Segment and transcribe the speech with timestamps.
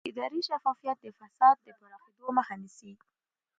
[0.09, 2.91] اداري شفافیت د فساد د پراخېدو مخه نیسي